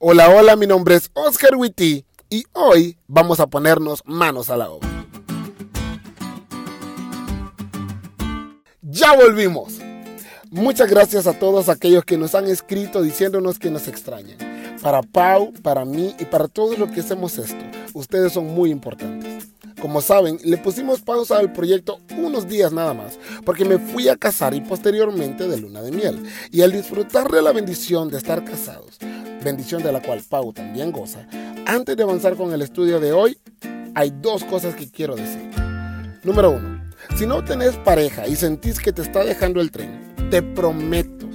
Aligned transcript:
Hola, 0.00 0.30
hola, 0.30 0.54
mi 0.54 0.68
nombre 0.68 0.94
es 0.94 1.10
Oscar 1.12 1.56
Witty 1.56 2.04
y 2.30 2.44
hoy 2.52 2.96
vamos 3.08 3.40
a 3.40 3.48
ponernos 3.48 4.00
manos 4.04 4.48
a 4.48 4.56
la 4.56 4.70
obra. 4.70 4.88
Ya 8.80 9.16
volvimos. 9.16 9.78
Muchas 10.50 10.88
gracias 10.88 11.26
a 11.26 11.36
todos 11.36 11.68
aquellos 11.68 12.04
que 12.04 12.16
nos 12.16 12.36
han 12.36 12.46
escrito 12.46 13.02
diciéndonos 13.02 13.58
que 13.58 13.72
nos 13.72 13.88
extrañan. 13.88 14.38
Para 14.80 15.02
Pau, 15.02 15.52
para 15.64 15.84
mí 15.84 16.14
y 16.20 16.26
para 16.26 16.46
todos 16.46 16.78
los 16.78 16.92
que 16.92 17.00
hacemos 17.00 17.36
esto, 17.36 17.64
ustedes 17.92 18.32
son 18.32 18.54
muy 18.54 18.70
importantes. 18.70 19.48
Como 19.80 20.00
saben, 20.00 20.38
le 20.44 20.58
pusimos 20.58 21.00
pausa 21.00 21.38
al 21.38 21.52
proyecto 21.52 22.00
unos 22.16 22.48
días 22.48 22.72
nada 22.72 22.94
más, 22.94 23.18
porque 23.44 23.64
me 23.64 23.78
fui 23.78 24.08
a 24.08 24.16
casar 24.16 24.54
y 24.54 24.60
posteriormente 24.60 25.48
de 25.48 25.56
luna 25.56 25.82
de 25.82 25.90
miel. 25.90 26.22
Y 26.52 26.62
al 26.62 26.70
disfrutar 26.70 27.30
de 27.30 27.42
la 27.42 27.52
bendición 27.52 28.10
de 28.10 28.18
estar 28.18 28.44
casados, 28.44 28.98
bendición 29.42 29.82
de 29.82 29.92
la 29.92 30.00
cual 30.00 30.22
Pau 30.28 30.52
también 30.52 30.92
goza, 30.92 31.26
antes 31.66 31.96
de 31.96 32.02
avanzar 32.02 32.34
con 32.36 32.52
el 32.52 32.62
estudio 32.62 33.00
de 33.00 33.12
hoy, 33.12 33.38
hay 33.94 34.12
dos 34.22 34.44
cosas 34.44 34.74
que 34.74 34.90
quiero 34.90 35.16
decir. 35.16 35.50
Número 36.24 36.50
uno, 36.50 36.82
si 37.16 37.26
no 37.26 37.44
tenés 37.44 37.76
pareja 37.76 38.26
y 38.26 38.36
sentís 38.36 38.78
que 38.78 38.92
te 38.92 39.02
está 39.02 39.24
dejando 39.24 39.60
el 39.60 39.70
tren, 39.70 40.14
te 40.30 40.42
prometo 40.42 41.28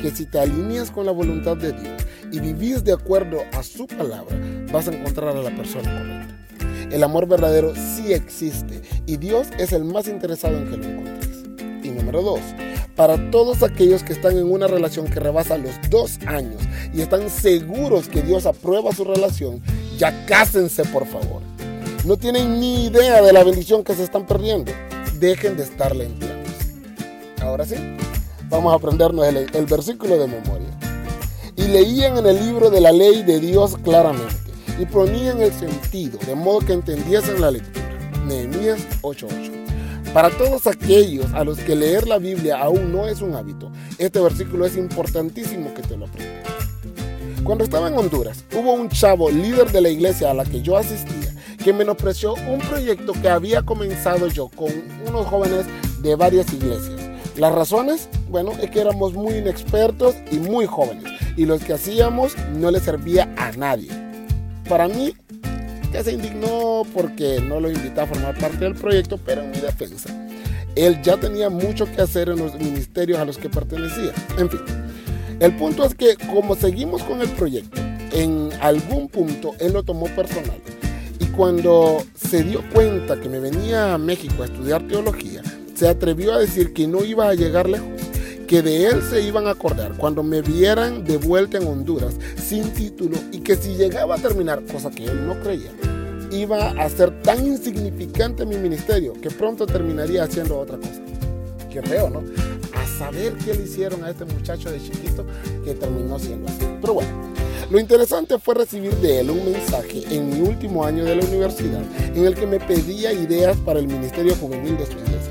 que 0.00 0.10
si 0.10 0.26
te 0.26 0.38
alineas 0.38 0.90
con 0.90 1.06
la 1.06 1.12
voluntad 1.12 1.56
de 1.56 1.72
Dios 1.72 2.02
y 2.30 2.40
vivís 2.40 2.84
de 2.84 2.92
acuerdo 2.92 3.42
a 3.52 3.62
su 3.62 3.86
palabra, 3.86 4.36
vas 4.72 4.88
a 4.88 4.92
encontrar 4.92 5.36
a 5.36 5.42
la 5.42 5.54
persona 5.54 5.90
correcta. 5.98 6.94
El 6.94 7.02
amor 7.02 7.26
verdadero 7.26 7.74
sí 7.74 8.12
existe 8.12 8.82
y 9.06 9.16
Dios 9.16 9.48
es 9.58 9.72
el 9.72 9.84
más 9.84 10.08
interesado 10.08 10.56
en 10.58 10.70
que 10.70 10.76
lo 10.76 10.84
encuentres. 10.84 11.44
Y 11.82 11.90
número 11.90 12.22
dos, 12.22 12.40
para 12.96 13.30
todos 13.30 13.62
aquellos 13.62 14.02
que 14.02 14.12
están 14.12 14.36
en 14.38 14.50
una 14.50 14.66
relación 14.66 15.06
que 15.06 15.20
rebasa 15.20 15.58
los 15.58 15.72
dos 15.90 16.18
años 16.26 16.62
y 16.92 17.00
están 17.00 17.28
seguros 17.28 18.08
que 18.08 18.22
Dios 18.22 18.46
aprueba 18.46 18.92
su 18.92 19.04
relación, 19.04 19.60
ya 19.98 20.26
cásense 20.26 20.84
por 20.84 21.06
favor. 21.06 21.42
No 22.04 22.16
tienen 22.16 22.60
ni 22.60 22.86
idea 22.86 23.22
de 23.22 23.32
la 23.32 23.42
bendición 23.44 23.82
que 23.82 23.94
se 23.94 24.04
están 24.04 24.26
perdiendo. 24.26 24.72
Dejen 25.18 25.56
de 25.56 25.64
estar 25.64 25.96
lentos. 25.96 26.28
Ahora 27.40 27.64
sí, 27.64 27.76
vamos 28.48 28.72
a 28.72 28.76
aprendernos 28.76 29.26
el, 29.26 29.46
el 29.52 29.66
versículo 29.66 30.18
de 30.18 30.26
memoria. 30.26 30.68
Y 31.56 31.62
leían 31.68 32.18
en 32.18 32.26
el 32.26 32.36
libro 32.44 32.70
de 32.70 32.80
la 32.80 32.92
ley 32.92 33.22
de 33.22 33.40
Dios 33.40 33.76
claramente 33.82 34.34
y 34.78 34.86
ponían 34.86 35.40
el 35.40 35.52
sentido, 35.52 36.18
de 36.26 36.34
modo 36.34 36.60
que 36.60 36.72
entendiesen 36.72 37.40
la 37.40 37.50
lectura. 37.50 37.84
Nehemías 38.26 38.80
8:8. 39.02 39.63
Para 40.14 40.30
todos 40.30 40.68
aquellos 40.68 41.34
a 41.34 41.42
los 41.42 41.58
que 41.58 41.74
leer 41.74 42.06
la 42.06 42.18
Biblia 42.18 42.58
aún 42.58 42.92
no 42.92 43.08
es 43.08 43.20
un 43.20 43.34
hábito, 43.34 43.72
este 43.98 44.20
versículo 44.20 44.64
es 44.64 44.76
importantísimo 44.76 45.74
que 45.74 45.82
te 45.82 45.96
lo 45.96 46.06
aprendas. 46.06 46.52
Cuando 47.42 47.64
estaba 47.64 47.88
en 47.88 47.98
Honduras, 47.98 48.44
hubo 48.56 48.74
un 48.74 48.88
chavo 48.88 49.28
líder 49.28 49.72
de 49.72 49.80
la 49.80 49.88
iglesia 49.88 50.30
a 50.30 50.34
la 50.34 50.44
que 50.44 50.62
yo 50.62 50.76
asistía 50.76 51.34
que 51.64 51.72
menospreció 51.72 52.34
un 52.34 52.60
proyecto 52.60 53.12
que 53.12 53.28
había 53.28 53.62
comenzado 53.62 54.28
yo 54.28 54.50
con 54.50 54.70
unos 55.04 55.26
jóvenes 55.26 55.66
de 56.00 56.14
varias 56.14 56.52
iglesias. 56.52 57.00
Las 57.36 57.52
razones, 57.52 58.08
bueno, 58.28 58.52
es 58.62 58.70
que 58.70 58.82
éramos 58.82 59.14
muy 59.14 59.38
inexpertos 59.38 60.14
y 60.30 60.36
muy 60.36 60.66
jóvenes 60.66 61.12
y 61.36 61.44
lo 61.44 61.58
que 61.58 61.72
hacíamos 61.72 62.36
no 62.52 62.70
le 62.70 62.78
servía 62.78 63.34
a 63.36 63.50
nadie. 63.50 63.88
Para 64.68 64.86
mí, 64.86 65.16
que 65.94 66.02
se 66.02 66.12
indignó 66.12 66.82
porque 66.92 67.40
no 67.40 67.60
lo 67.60 67.70
invité 67.70 68.00
a 68.00 68.06
formar 68.06 68.36
parte 68.36 68.58
del 68.58 68.74
proyecto, 68.74 69.16
pero 69.24 69.42
en 69.42 69.52
mi 69.52 69.58
defensa, 69.58 70.10
él 70.74 71.00
ya 71.02 71.16
tenía 71.16 71.48
mucho 71.50 71.86
que 71.86 72.02
hacer 72.02 72.28
en 72.30 72.38
los 72.38 72.56
ministerios 72.56 73.20
a 73.20 73.24
los 73.24 73.38
que 73.38 73.48
pertenecía. 73.48 74.12
En 74.36 74.50
fin, 74.50 74.58
el 75.38 75.56
punto 75.56 75.84
es 75.84 75.94
que 75.94 76.16
como 76.32 76.56
seguimos 76.56 77.04
con 77.04 77.20
el 77.20 77.28
proyecto, 77.28 77.80
en 78.10 78.50
algún 78.60 79.08
punto 79.08 79.54
él 79.60 79.72
lo 79.72 79.84
tomó 79.84 80.06
personal. 80.06 80.60
Y 81.20 81.26
cuando 81.26 82.02
se 82.16 82.42
dio 82.42 82.64
cuenta 82.72 83.20
que 83.20 83.28
me 83.28 83.38
venía 83.38 83.94
a 83.94 83.98
México 83.98 84.42
a 84.42 84.46
estudiar 84.46 84.88
teología, 84.88 85.42
se 85.76 85.86
atrevió 85.86 86.34
a 86.34 86.40
decir 86.40 86.72
que 86.72 86.88
no 86.88 87.04
iba 87.04 87.28
a 87.28 87.34
llegar 87.34 87.68
lejos, 87.68 87.93
que 88.54 88.62
de 88.62 88.86
él 88.86 89.02
se 89.02 89.20
iban 89.20 89.48
a 89.48 89.50
acordar 89.50 89.96
cuando 89.96 90.22
me 90.22 90.40
vieran 90.40 91.02
de 91.02 91.16
vuelta 91.16 91.58
en 91.58 91.66
Honduras 91.66 92.14
sin 92.40 92.72
título 92.72 93.18
y 93.32 93.40
que 93.40 93.56
si 93.56 93.74
llegaba 93.74 94.14
a 94.14 94.18
terminar, 94.18 94.62
cosa 94.70 94.92
que 94.92 95.06
él 95.06 95.26
no 95.26 95.40
creía, 95.40 95.72
iba 96.30 96.70
a 96.70 96.88
ser 96.88 97.20
tan 97.22 97.44
insignificante 97.44 98.46
mi 98.46 98.56
ministerio 98.56 99.12
que 99.14 99.28
pronto 99.28 99.66
terminaría 99.66 100.22
haciendo 100.22 100.56
otra 100.56 100.76
cosa. 100.76 101.02
Qué 101.68 101.82
feo, 101.82 102.08
¿no? 102.08 102.22
A 102.74 102.86
saber 102.96 103.34
qué 103.44 103.54
le 103.54 103.64
hicieron 103.64 104.04
a 104.04 104.10
este 104.10 104.24
muchacho 104.24 104.70
de 104.70 104.80
chiquito 104.80 105.26
que 105.64 105.74
terminó 105.74 106.16
siendo 106.20 106.46
así. 106.46 106.64
Pero 106.80 106.94
bueno, 106.94 107.10
lo 107.72 107.80
interesante 107.80 108.38
fue 108.38 108.54
recibir 108.54 108.94
de 108.98 109.18
él 109.18 109.30
un 109.30 109.50
mensaje 109.50 110.04
en 110.12 110.30
mi 110.30 110.48
último 110.48 110.84
año 110.84 111.02
de 111.04 111.16
la 111.16 111.24
universidad 111.24 111.82
en 112.14 112.24
el 112.24 112.36
que 112.36 112.46
me 112.46 112.60
pedía 112.60 113.12
ideas 113.12 113.56
para 113.56 113.80
el 113.80 113.88
ministerio 113.88 114.36
juvenil 114.36 114.76
de 114.76 114.84
iglesia. 114.84 115.23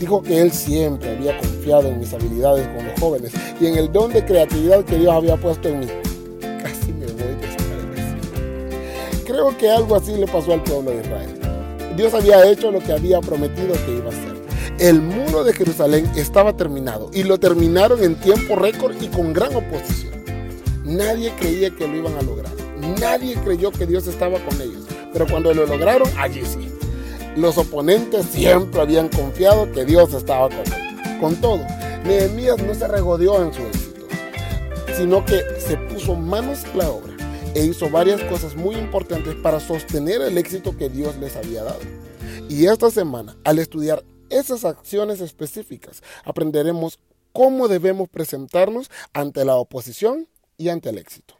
Dijo 0.00 0.22
que 0.22 0.40
él 0.40 0.50
siempre 0.50 1.10
había 1.10 1.38
confiado 1.38 1.88
en 1.88 2.00
mis 2.00 2.14
habilidades 2.14 2.66
con 2.68 2.86
los 2.86 2.98
jóvenes 2.98 3.32
y 3.60 3.66
en 3.66 3.76
el 3.76 3.92
don 3.92 4.10
de 4.10 4.24
creatividad 4.24 4.82
que 4.82 4.96
Dios 4.96 5.12
había 5.12 5.36
puesto 5.36 5.68
en 5.68 5.80
mí. 5.80 5.86
Casi 6.40 6.90
me 6.94 7.04
voy 7.04 7.36
desagradecido. 7.38 9.24
Creo 9.26 9.58
que 9.58 9.70
algo 9.70 9.96
así 9.96 10.16
le 10.16 10.26
pasó 10.26 10.54
al 10.54 10.62
pueblo 10.62 10.92
de 10.92 11.02
Israel. 11.02 11.38
Dios 11.98 12.14
había 12.14 12.50
hecho 12.50 12.70
lo 12.70 12.78
que 12.78 12.94
había 12.94 13.20
prometido 13.20 13.74
que 13.84 13.96
iba 13.98 14.06
a 14.06 14.08
hacer. 14.08 14.40
El 14.78 15.02
muro 15.02 15.44
de 15.44 15.52
Jerusalén 15.52 16.10
estaba 16.16 16.56
terminado 16.56 17.10
y 17.12 17.24
lo 17.24 17.38
terminaron 17.38 18.02
en 18.02 18.14
tiempo 18.14 18.56
récord 18.56 18.94
y 19.02 19.08
con 19.08 19.34
gran 19.34 19.54
oposición. 19.54 20.24
Nadie 20.82 21.30
creía 21.38 21.68
que 21.76 21.86
lo 21.86 21.94
iban 21.94 22.16
a 22.16 22.22
lograr. 22.22 22.52
Nadie 22.98 23.34
creyó 23.44 23.70
que 23.70 23.84
Dios 23.84 24.06
estaba 24.06 24.38
con 24.46 24.62
ellos. 24.62 24.82
Pero 25.12 25.26
cuando 25.26 25.52
lo 25.52 25.66
lograron, 25.66 26.08
allí 26.16 26.40
sí. 26.46 26.70
Los 27.36 27.58
oponentes 27.58 28.26
siempre 28.26 28.80
habían 28.80 29.08
confiado 29.08 29.70
que 29.70 29.84
Dios 29.84 30.12
estaba 30.14 30.48
con 30.48 30.58
él. 30.58 31.18
Con 31.20 31.36
todo, 31.36 31.60
Nehemías 32.04 32.60
no 32.62 32.74
se 32.74 32.88
regodeó 32.88 33.42
en 33.42 33.54
su 33.54 33.62
éxito, 33.62 34.06
sino 34.96 35.24
que 35.24 35.40
se 35.60 35.76
puso 35.76 36.16
manos 36.16 36.64
a 36.64 36.76
la 36.76 36.90
obra 36.90 37.14
e 37.54 37.64
hizo 37.64 37.88
varias 37.88 38.20
cosas 38.22 38.56
muy 38.56 38.74
importantes 38.74 39.36
para 39.36 39.60
sostener 39.60 40.20
el 40.22 40.38
éxito 40.38 40.76
que 40.76 40.88
Dios 40.88 41.16
les 41.18 41.36
había 41.36 41.62
dado. 41.62 41.80
Y 42.48 42.66
esta 42.66 42.90
semana, 42.90 43.36
al 43.44 43.60
estudiar 43.60 44.02
esas 44.28 44.64
acciones 44.64 45.20
específicas, 45.20 46.02
aprenderemos 46.24 46.98
cómo 47.32 47.68
debemos 47.68 48.08
presentarnos 48.08 48.90
ante 49.12 49.44
la 49.44 49.54
oposición 49.56 50.26
y 50.56 50.68
ante 50.68 50.90
el 50.90 50.98
éxito. 50.98 51.39